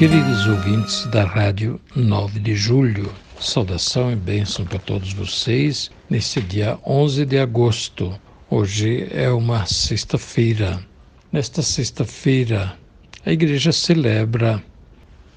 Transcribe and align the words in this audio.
Queridos 0.00 0.46
ouvintes 0.46 1.04
da 1.08 1.24
Rádio 1.24 1.78
9 1.94 2.40
de 2.40 2.54
Julho, 2.54 3.12
saudação 3.38 4.10
e 4.10 4.16
bênção 4.16 4.64
para 4.64 4.78
todos 4.78 5.12
vocês 5.12 5.90
nesse 6.08 6.40
dia 6.40 6.78
11 6.86 7.26
de 7.26 7.38
agosto. 7.38 8.18
Hoje 8.48 9.06
é 9.10 9.28
uma 9.28 9.66
sexta-feira. 9.66 10.82
Nesta 11.30 11.60
sexta-feira, 11.60 12.78
a 13.26 13.30
igreja 13.30 13.72
celebra 13.72 14.64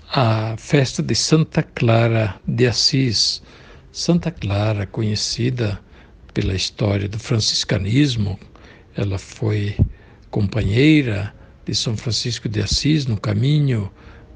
a 0.09 0.55
festa 0.57 1.03
de 1.03 1.13
Santa 1.13 1.61
Clara 1.61 2.39
de 2.47 2.65
Assis. 2.65 3.43
Santa 3.91 4.31
Clara, 4.31 4.87
conhecida 4.87 5.77
pela 6.33 6.55
história 6.55 7.09
do 7.09 7.19
franciscanismo, 7.19 8.39
ela 8.95 9.19
foi 9.19 9.75
companheira 10.31 11.35
de 11.65 11.75
São 11.75 11.97
Francisco 11.97 12.47
de 12.47 12.61
Assis 12.61 13.05
no 13.05 13.19
caminho 13.19 13.91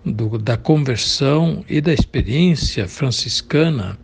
do, 0.06 0.38
da 0.38 0.58
conversão 0.58 1.64
e 1.68 1.82
da 1.82 1.94
experiência 1.94 2.88
franciscana, 2.88 3.98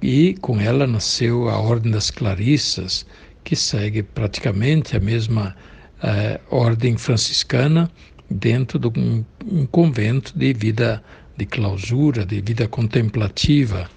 e 0.00 0.34
com 0.40 0.60
ela 0.60 0.86
nasceu 0.86 1.48
a 1.48 1.58
Ordem 1.58 1.90
das 1.90 2.10
Clarissas, 2.10 3.04
que 3.42 3.56
segue 3.56 4.02
praticamente 4.02 4.96
a 4.96 5.00
mesma 5.00 5.56
eh, 6.02 6.40
ordem 6.50 6.96
franciscana 6.96 7.90
dentro 8.30 8.78
de 8.78 8.88
um, 8.98 9.24
um 9.44 9.66
convento 9.66 10.38
de 10.38 10.52
vida 10.52 11.02
de 11.36 11.46
clausura, 11.46 12.26
de 12.26 12.40
vida 12.40 12.68
contemplativa. 12.68 13.88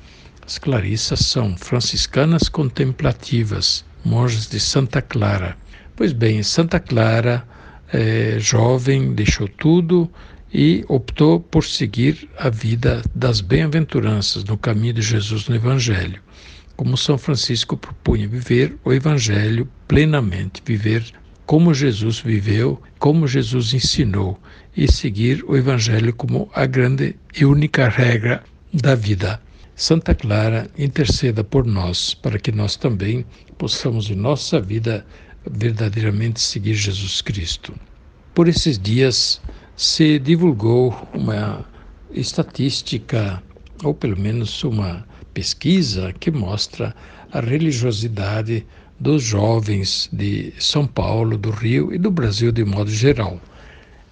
As 0.46 0.58
Clarissas 0.58 1.20
são 1.22 1.58
franciscanas 1.58 2.48
contemplativas, 2.50 3.84
monjas 4.06 4.48
de 4.48 4.60
Santa 4.60 5.02
Clara. 5.02 5.58
Pois 5.96 6.14
bem, 6.14 6.42
Santa 6.44 6.80
Clara, 6.80 7.44
eh, 7.92 8.38
jovem, 8.40 9.14
deixou 9.14 9.48
tudo 9.48 10.10
e 10.54 10.84
optou 10.88 11.40
por 11.40 11.64
seguir 11.64 12.30
a 12.38 12.50
vida 12.50 13.02
das 13.16 13.42
bem-aventuranças 13.42 14.44
no 14.44 14.58
caminho 14.58 14.94
de 14.94 15.02
Jesus 15.02 15.48
no 15.48 15.56
Evangelho. 15.56 16.22
Como 16.76 16.98
São 16.98 17.18
Francisco 17.18 17.78
propunha 17.78 18.28
viver 18.28 18.76
o 18.84 18.92
Evangelho 18.92 19.68
plenamente, 19.88 20.62
viver 20.66 21.04
como 21.46 21.74
Jesus 21.74 22.20
viveu, 22.20 22.82
como 22.98 23.28
Jesus 23.28 23.74
ensinou, 23.74 24.40
e 24.76 24.92
seguir 24.92 25.44
o 25.48 25.56
Evangelho 25.56 26.14
como 26.14 26.50
a 26.54 26.66
grande 26.66 27.16
e 27.36 27.46
única 27.46 27.90
regra 27.90 28.44
da 28.74 28.96
vida. 28.96 29.42
Santa 29.76 30.14
Clara 30.14 30.70
interceda 30.78 31.44
por 31.44 31.66
nós, 31.66 32.14
para 32.14 32.40
que 32.40 32.52
nós 32.52 32.76
também 32.76 33.26
possamos 33.58 34.10
em 34.10 34.16
nossa 34.16 34.62
vida 34.62 35.06
verdadeiramente 35.50 36.40
seguir 36.40 36.76
Jesus 36.76 37.22
Cristo. 37.22 37.74
Por 38.34 38.48
esses 38.48 38.78
dias, 38.78 39.42
se 39.82 40.20
divulgou 40.20 40.96
uma 41.12 41.66
estatística, 42.12 43.42
ou 43.84 43.96
pelo 43.96 44.16
menos 44.16 44.64
uma 44.64 45.04
pesquisa, 45.34 46.14
que 46.20 46.30
mostra 46.30 46.96
a 47.32 47.40
religiosidade 47.40 48.64
dos 49.00 49.24
jovens 49.24 50.08
de 50.14 50.54
São 50.60 50.86
Paulo, 50.86 51.36
do 51.36 51.50
Rio 51.50 51.92
e 51.92 51.98
do 51.98 52.12
Brasil 52.12 52.52
de 52.52 52.64
modo 52.64 52.92
geral. 52.92 53.42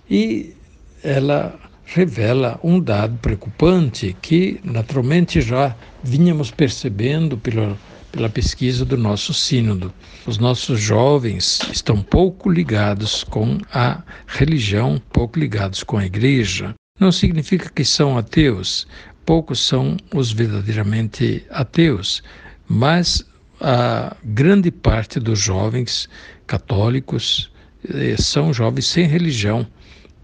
E 0.09 0.55
ela 1.03 1.59
revela 1.85 2.59
um 2.63 2.79
dado 2.79 3.19
preocupante 3.19 4.17
que, 4.23 4.59
naturalmente, 4.63 5.39
já 5.39 5.75
vínhamos 6.03 6.49
percebendo 6.49 7.37
pelo 7.37 7.77
pela 8.11 8.29
pesquisa 8.29 8.83
do 8.85 8.97
nosso 8.97 9.33
sínodo. 9.33 9.93
Os 10.25 10.37
nossos 10.37 10.79
jovens 10.79 11.59
estão 11.71 12.01
pouco 12.01 12.49
ligados 12.49 13.23
com 13.23 13.57
a 13.71 14.01
religião, 14.27 15.01
pouco 15.11 15.39
ligados 15.39 15.83
com 15.83 15.97
a 15.97 16.05
igreja. 16.05 16.73
Não 16.99 17.11
significa 17.11 17.69
que 17.69 17.85
são 17.85 18.17
ateus, 18.17 18.87
poucos 19.25 19.59
são 19.59 19.95
os 20.13 20.31
verdadeiramente 20.31 21.45
ateus, 21.49 22.23
mas 22.67 23.25
a 23.61 24.15
grande 24.23 24.71
parte 24.71 25.19
dos 25.19 25.39
jovens 25.39 26.09
católicos 26.47 27.51
eh, 27.87 28.15
são 28.17 28.53
jovens 28.53 28.87
sem 28.87 29.05
religião 29.05 29.67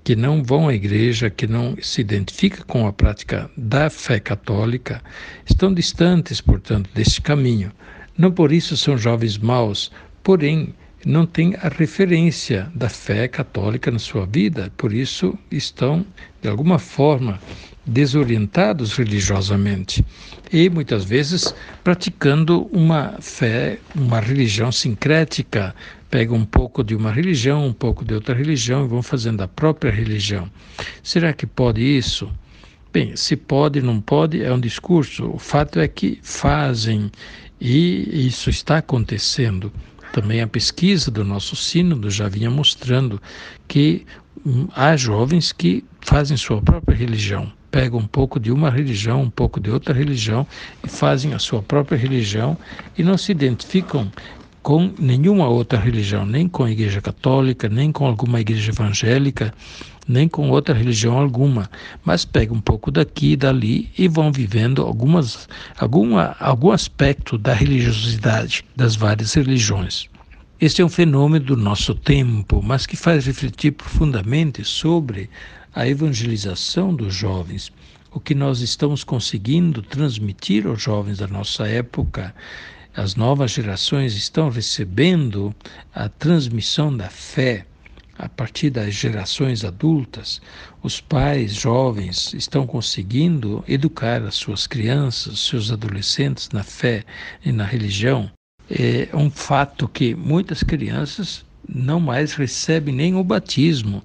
que 0.06 0.16
não 0.16 0.44
vão 0.44 0.68
à 0.68 0.74
igreja, 0.76 1.32
que 1.32 1.48
não 1.48 1.76
se 1.82 2.00
identificam 2.00 2.64
com 2.68 2.86
a 2.86 2.94
prática 2.94 3.50
da 3.58 3.90
fé 3.90 4.20
católica, 4.20 5.02
estão 5.50 5.74
distantes, 5.74 6.40
portanto, 6.40 6.92
desse 6.94 7.20
caminho. 7.20 7.72
Não 8.16 8.32
por 8.32 8.52
isso 8.52 8.78
são 8.78 8.96
jovens 8.96 9.40
maus, 9.40 9.92
porém 10.22 10.76
não 11.04 11.26
têm 11.26 11.56
a 11.56 11.70
referência 11.70 12.72
da 12.76 12.88
fé 12.88 13.28
católica 13.28 13.90
na 13.90 13.98
sua 13.98 14.28
vida, 14.28 14.72
por 14.78 14.94
isso 14.94 15.36
estão, 15.50 16.06
de 16.40 16.48
alguma 16.50 16.78
forma, 16.78 17.40
desorientados 17.86 18.94
religiosamente 18.94 20.06
e 20.52 20.70
muitas 20.70 21.04
vezes 21.04 21.54
praticando 21.84 22.64
uma 22.72 23.16
fé, 23.20 23.80
uma 23.96 24.20
religião 24.20 24.72
sincrética, 24.72 25.76
pegam 26.10 26.38
um 26.38 26.46
pouco 26.46 26.84
de 26.84 26.96
uma 26.96 27.12
religião, 27.12 27.68
um 27.68 27.74
pouco 27.74 28.06
de 28.06 28.14
outra 28.14 28.34
religião 28.34 28.86
e 28.86 28.88
vão 28.88 29.04
fazendo 29.04 29.42
a 29.42 29.48
própria 29.48 29.92
religião. 29.92 30.50
Será 31.04 31.34
que 31.34 31.46
pode 31.46 31.82
isso? 31.82 32.32
Bem, 32.94 33.16
se 33.16 33.36
pode, 33.36 33.82
não 33.82 34.00
pode, 34.00 34.42
é 34.42 34.54
um 34.54 34.60
discurso. 34.60 35.30
O 35.30 35.38
fato 35.38 35.80
é 35.80 35.88
que 35.88 36.20
fazem 36.24 37.12
e 37.60 38.28
isso 38.28 38.50
está 38.50 38.78
acontecendo. 38.78 39.72
Também 40.14 40.42
a 40.42 40.48
pesquisa 40.48 41.12
do 41.12 41.26
nosso 41.26 41.56
sínodo 41.58 42.10
já 42.10 42.30
vinha 42.30 42.50
mostrando 42.50 43.22
que 43.68 44.06
hum, 44.46 44.68
há 44.74 44.96
jovens 44.96 45.52
que 45.52 45.84
fazem 46.00 46.38
sua 46.38 46.62
própria 46.62 46.96
religião, 46.96 47.52
pegam 47.76 48.00
um 48.00 48.08
pouco 48.08 48.40
de 48.40 48.54
uma 48.54 48.70
religião, 48.70 49.24
um 49.24 49.30
pouco 49.30 49.60
de 49.60 49.70
outra 49.70 49.94
religião 49.94 50.48
e 50.82 50.88
fazem 50.88 51.34
a 51.34 51.40
sua 51.40 51.62
própria 51.62 51.98
religião 51.98 52.58
e 52.98 53.04
não 53.04 53.18
se 53.18 53.34
identificam 53.34 54.10
com 54.64 54.94
nenhuma 54.98 55.50
outra 55.50 55.78
religião, 55.78 56.26
nem 56.26 56.48
com 56.48 56.64
a 56.64 56.72
Igreja 56.72 57.02
Católica, 57.02 57.68
nem 57.68 57.92
com 57.92 58.06
alguma 58.06 58.40
igreja 58.40 58.72
evangélica, 58.72 59.54
nem 60.08 60.26
com 60.26 60.50
outra 60.50 60.74
religião 60.74 61.18
alguma, 61.20 61.70
mas 62.06 62.24
pegam 62.24 62.56
um 62.56 62.62
pouco 62.62 62.90
daqui 62.90 63.34
e 63.34 63.36
dali 63.36 63.92
e 63.98 64.08
vão 64.08 64.32
vivendo 64.32 64.82
algumas, 64.82 65.50
alguma, 65.78 66.34
algum 66.40 66.72
aspecto 66.72 67.38
da 67.38 67.54
religiosidade 67.54 68.64
das 68.74 68.96
várias 68.96 69.34
religiões. 69.34 70.08
Este 70.62 70.82
é 70.82 70.86
um 70.86 70.90
fenômeno 70.90 71.44
do 71.44 71.58
nosso 71.58 71.94
tempo, 71.94 72.62
mas 72.64 72.86
que 72.86 72.96
faz 72.96 73.26
refletir 73.26 73.72
profundamente 73.72 74.64
sobre 74.64 75.30
a 75.76 75.88
evangelização 75.88 76.96
dos 76.96 77.14
jovens, 77.14 77.72
o 78.12 78.20
que 78.20 78.34
nós 78.34 78.62
estamos 78.62 79.04
conseguindo 79.04 79.82
transmitir 79.82 80.66
aos 80.66 80.82
jovens 80.82 81.18
da 81.18 81.28
nossa 81.28 81.68
época. 81.68 82.34
As 82.96 83.16
novas 83.16 83.52
gerações 83.52 84.16
estão 84.16 84.50
recebendo 84.50 85.54
a 85.94 86.08
transmissão 86.08 86.96
da 86.96 87.10
fé 87.10 87.66
a 88.18 88.30
partir 88.30 88.70
das 88.70 88.94
gerações 88.94 89.66
adultas, 89.66 90.42
os 90.82 91.02
pais 91.02 91.54
jovens 91.54 92.34
estão 92.34 92.66
conseguindo 92.66 93.64
educar 93.68 94.24
as 94.24 94.36
suas 94.36 94.66
crianças, 94.66 95.40
seus 95.40 95.70
adolescentes 95.72 96.50
na 96.52 96.64
fé 96.64 97.04
e 97.44 97.52
na 97.52 97.66
religião. 97.66 98.32
É 98.70 99.10
um 99.14 99.30
fato 99.30 99.88
que 99.88 100.16
muitas 100.16 100.64
crianças 100.64 101.46
não 101.68 102.00
mais 102.00 102.34
recebem 102.34 102.96
nem 102.96 103.16
o 103.16 103.24
batismo. 103.24 104.02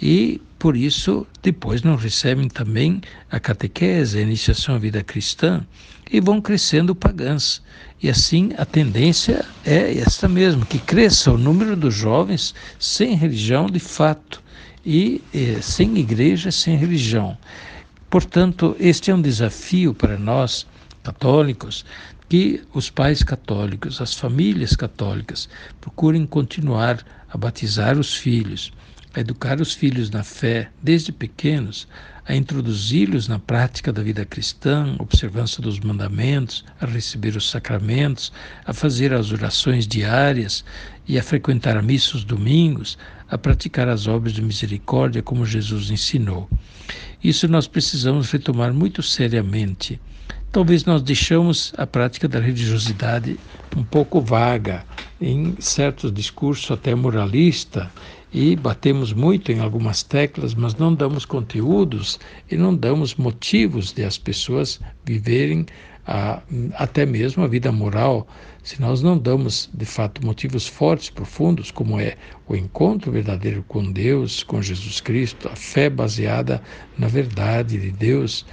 E 0.00 0.40
por 0.58 0.76
isso 0.76 1.26
depois 1.42 1.82
não 1.82 1.96
recebem 1.96 2.48
também 2.48 3.00
a 3.30 3.38
catequese, 3.38 4.18
a 4.18 4.22
iniciação 4.22 4.74
à 4.74 4.78
vida 4.78 5.02
cristã 5.02 5.64
e 6.10 6.20
vão 6.20 6.40
crescendo 6.40 6.94
pagãs. 6.94 7.62
E 8.02 8.08
assim 8.08 8.50
a 8.56 8.64
tendência 8.64 9.44
é 9.64 9.98
esta 9.98 10.28
mesmo, 10.28 10.64
que 10.64 10.78
cresça 10.78 11.32
o 11.32 11.38
número 11.38 11.76
dos 11.76 11.94
jovens 11.94 12.54
sem 12.78 13.14
religião 13.14 13.66
de 13.66 13.80
fato 13.80 14.42
e 14.84 15.22
eh, 15.34 15.58
sem 15.60 15.96
igreja, 15.98 16.50
sem 16.50 16.76
religião. 16.76 17.36
Portanto, 18.08 18.76
este 18.78 19.10
é 19.10 19.14
um 19.14 19.20
desafio 19.20 19.92
para 19.92 20.18
nós 20.18 20.66
católicos 21.02 21.84
que 22.28 22.62
os 22.72 22.90
pais 22.90 23.22
católicos, 23.22 24.00
as 24.00 24.14
famílias 24.14 24.74
católicas 24.74 25.48
procurem 25.80 26.26
continuar 26.26 27.04
a 27.28 27.36
batizar 27.36 27.98
os 27.98 28.14
filhos, 28.14 28.72
a 29.16 29.20
educar 29.20 29.62
os 29.62 29.72
filhos 29.72 30.10
na 30.10 30.22
fé 30.22 30.68
desde 30.82 31.10
pequenos, 31.10 31.88
a 32.26 32.36
introduzi-los 32.36 33.28
na 33.28 33.38
prática 33.38 33.90
da 33.90 34.02
vida 34.02 34.26
cristã, 34.26 34.94
observância 34.98 35.62
dos 35.62 35.80
mandamentos, 35.80 36.66
a 36.78 36.84
receber 36.84 37.34
os 37.34 37.48
sacramentos, 37.48 38.30
a 38.66 38.74
fazer 38.74 39.14
as 39.14 39.32
orações 39.32 39.86
diárias 39.86 40.62
e 41.08 41.18
a 41.18 41.22
frequentar 41.22 41.78
a 41.78 41.82
missa 41.82 42.14
os 42.14 42.24
domingos, 42.24 42.98
a 43.30 43.38
praticar 43.38 43.88
as 43.88 44.06
obras 44.06 44.34
de 44.34 44.42
misericórdia 44.42 45.22
como 45.22 45.46
Jesus 45.46 45.90
ensinou. 45.90 46.46
Isso 47.24 47.48
nós 47.48 47.66
precisamos 47.66 48.30
retomar 48.30 48.74
muito 48.74 49.02
seriamente. 49.02 49.98
Talvez 50.52 50.84
nós 50.84 51.02
deixamos 51.02 51.72
a 51.78 51.86
prática 51.86 52.28
da 52.28 52.38
religiosidade 52.38 53.38
um 53.74 53.82
pouco 53.82 54.20
vaga, 54.20 54.84
em 55.20 55.54
certos 55.58 56.12
discursos 56.12 56.70
até 56.70 56.94
moralista, 56.94 57.90
e 58.32 58.56
batemos 58.56 59.12
muito 59.12 59.52
em 59.52 59.60
algumas 59.60 60.02
teclas, 60.02 60.54
mas 60.54 60.74
não 60.74 60.94
damos 60.94 61.24
conteúdos 61.24 62.18
e 62.50 62.56
não 62.56 62.74
damos 62.74 63.14
motivos 63.14 63.92
de 63.92 64.04
as 64.04 64.18
pessoas 64.18 64.80
viverem 65.04 65.66
a, 66.06 66.40
até 66.74 67.04
mesmo 67.04 67.44
a 67.44 67.48
vida 67.48 67.70
moral. 67.72 68.26
Se 68.62 68.80
nós 68.80 69.02
não 69.02 69.16
damos, 69.16 69.70
de 69.72 69.84
fato, 69.84 70.24
motivos 70.24 70.66
fortes, 70.66 71.10
profundos, 71.10 71.70
como 71.70 72.00
é 72.00 72.16
o 72.48 72.56
encontro 72.56 73.12
verdadeiro 73.12 73.64
com 73.68 73.90
Deus, 73.90 74.42
com 74.42 74.60
Jesus 74.60 75.00
Cristo, 75.00 75.48
a 75.48 75.56
fé 75.56 75.88
baseada 75.88 76.62
na 76.98 77.06
verdade 77.06 77.78
de 77.78 77.90
Deus, 77.90 78.44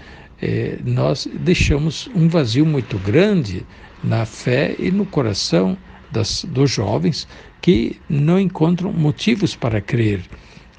eh, 0.42 0.78
nós 0.84 1.28
deixamos 1.40 2.10
um 2.16 2.28
vazio 2.28 2.66
muito 2.66 2.98
grande 3.00 3.66
na 4.04 4.26
fé 4.26 4.76
e 4.78 4.92
no 4.92 5.06
coração 5.06 5.78
das, 6.13 6.45
dos 6.45 6.71
jovens 6.71 7.27
que 7.62 8.00
não 8.07 8.39
encontram 8.39 8.94
motivos 8.94 9.56
para 9.56 9.81
crer. 9.81 10.21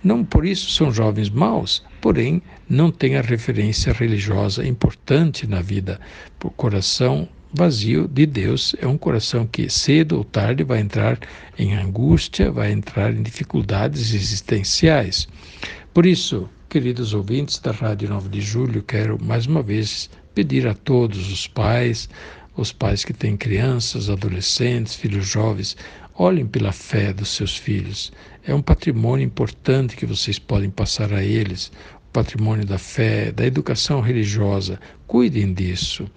Não 0.03 0.25
por 0.25 0.47
isso 0.47 0.71
são 0.71 0.93
jovens 0.93 1.29
maus, 1.29 1.83
porém 2.01 2.43
não 2.69 2.91
têm 2.91 3.17
a 3.17 3.23
referência 3.23 3.93
religiosa 3.93 4.67
importante 4.67 5.47
na 5.47 5.61
vida. 5.61 6.01
O 6.43 6.51
coração 6.51 7.29
vazio 7.53 8.07
de 8.07 8.27
Deus 8.27 8.75
é 8.81 8.87
um 8.87 8.99
coração 8.99 9.47
que 9.47 9.71
cedo 9.71 10.19
ou 10.19 10.25
tarde 10.25 10.63
vai 10.63 10.81
entrar 10.81 11.19
em 11.59 11.75
angústia, 11.75 12.51
vai 12.51 12.73
entrar 12.73 13.15
em 13.15 13.23
dificuldades 13.23 14.13
existenciais. 14.13 15.27
Por 15.95 16.05
isso, 16.05 16.49
queridos 16.69 17.15
ouvintes 17.15 17.59
da 17.59 17.71
Rádio 17.71 18.09
9 18.09 18.29
de 18.29 18.41
Julho, 18.41 18.83
quero 18.83 19.23
mais 19.23 19.47
uma 19.47 19.63
vez 19.63 20.11
pedir 20.35 20.67
a 20.67 20.75
todos 20.75 21.33
os 21.33 21.47
pais, 21.47 22.09
os 22.57 22.73
pais 22.73 23.05
que 23.05 23.13
têm 23.13 23.37
crianças, 23.37 24.09
adolescentes, 24.09 24.95
filhos 24.95 25.27
jovens, 25.27 25.77
olhem 26.15 26.47
pela 26.47 26.73
fé 26.73 27.13
dos 27.13 27.31
seus 27.31 27.57
filhos. 27.57 28.13
É 28.47 28.55
um 28.55 28.63
patrimônio 28.63 29.25
importante 29.25 29.97
que 29.97 30.07
vocês 30.07 30.39
podem 30.39 30.71
passar 30.71 31.13
a 31.13 31.23
eles, 31.23 31.73
o 31.97 32.13
patrimônio 32.13 32.65
da 32.65 32.79
fé, 32.79 33.33
da 33.33 33.45
educação 33.45 34.01
religiosa. 34.01 34.79
Cuidem 35.07 35.53
disso. 35.53 36.09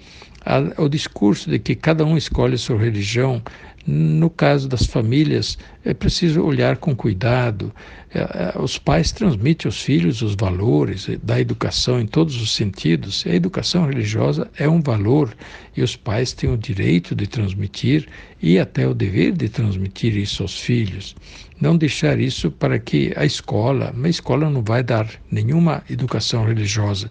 O 0.78 0.88
discurso 0.88 1.50
de 1.50 1.60
que 1.60 1.76
cada 1.76 2.06
um 2.06 2.16
escolhe 2.16 2.56
a 2.56 2.58
sua 2.58 2.78
religião 2.78 3.42
no 3.88 4.30
caso 4.30 4.68
das 4.68 4.86
famílias, 4.86 5.58
é 5.86 5.94
preciso 5.94 6.44
olhar 6.44 6.76
com 6.76 6.94
cuidado. 6.94 7.74
É, 8.14 8.20
é, 8.20 8.62
os 8.62 8.78
pais 8.78 9.14
transmitem 9.14 9.70
aos 9.70 9.82
filhos 9.82 10.22
os 10.22 10.36
valores 10.36 11.08
da 11.24 11.40
educação 11.40 11.98
em 11.98 12.06
todos 12.06 12.42
os 12.42 12.54
sentidos. 12.54 13.24
A 13.26 13.34
educação 13.34 13.86
religiosa 13.86 14.52
é 14.58 14.68
um 14.68 14.82
valor 14.82 15.34
e 15.76 15.82
os 15.82 15.96
pais 15.96 16.34
têm 16.34 16.50
o 16.50 16.58
direito 16.58 17.16
de 17.16 17.28
transmitir 17.28 18.10
e 18.42 18.60
até 18.60 18.86
o 18.86 18.94
dever 18.94 19.32
de 19.32 19.48
transmitir 19.48 20.18
isso 20.18 20.44
aos 20.44 20.60
filhos. 20.60 21.16
Não 21.60 21.78
deixar 21.78 22.20
isso 22.20 22.52
para 22.52 22.78
que 22.78 23.14
a 23.16 23.26
escola, 23.26 23.96
a 24.04 24.10
escola 24.10 24.50
não 24.50 24.62
vai 24.62 24.84
dar 24.84 25.10
nenhuma 25.32 25.82
educação 25.90 26.44
religiosa. 26.46 27.10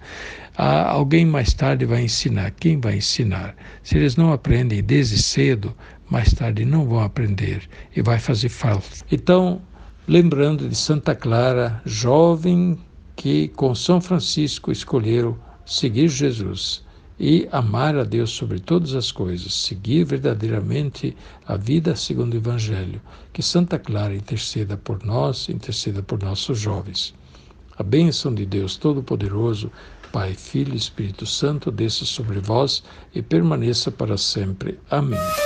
alguém 0.56 1.24
mais 1.24 1.54
tarde 1.54 1.84
vai 1.84 2.02
ensinar. 2.04 2.50
Quem 2.52 2.78
vai 2.78 2.96
ensinar? 2.96 3.56
Se 3.82 3.96
eles 3.96 4.14
não 4.14 4.32
aprendem 4.32 4.82
desde 4.82 5.20
cedo, 5.20 5.74
mais 6.10 6.32
tarde 6.32 6.64
não 6.64 6.86
vão 6.86 7.00
aprender 7.00 7.68
e 7.94 8.02
vai 8.02 8.18
fazer 8.18 8.48
falta. 8.48 8.88
Então, 9.10 9.60
lembrando 10.06 10.68
de 10.68 10.76
Santa 10.76 11.14
Clara, 11.14 11.80
jovem 11.84 12.78
que 13.16 13.48
com 13.48 13.74
São 13.74 14.00
Francisco 14.00 14.70
escolheram 14.70 15.36
seguir 15.64 16.08
Jesus 16.08 16.84
e 17.18 17.48
amar 17.50 17.96
a 17.96 18.04
Deus 18.04 18.30
sobre 18.30 18.60
todas 18.60 18.94
as 18.94 19.10
coisas, 19.10 19.54
seguir 19.54 20.04
verdadeiramente 20.04 21.16
a 21.46 21.56
vida 21.56 21.96
segundo 21.96 22.34
o 22.34 22.36
Evangelho. 22.36 23.00
Que 23.32 23.42
Santa 23.42 23.78
Clara 23.78 24.14
interceda 24.14 24.76
por 24.76 25.04
nós, 25.04 25.48
interceda 25.48 26.02
por 26.02 26.22
nossos 26.22 26.58
jovens. 26.58 27.14
A 27.78 27.82
bênção 27.82 28.34
de 28.34 28.46
Deus 28.46 28.76
Todo-Poderoso, 28.76 29.70
Pai, 30.12 30.34
Filho 30.34 30.74
e 30.74 30.76
Espírito 30.76 31.26
Santo, 31.26 31.70
desça 31.70 32.04
sobre 32.04 32.38
vós 32.38 32.82
e 33.14 33.20
permaneça 33.22 33.90
para 33.90 34.16
sempre. 34.16 34.78
Amém. 34.90 35.45